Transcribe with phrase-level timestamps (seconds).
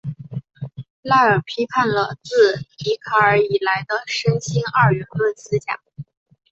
[1.03, 5.77] 赖尔批判了自笛卡尔以来的身心二元论思想。